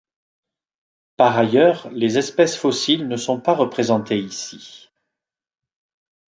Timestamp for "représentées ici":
3.53-4.89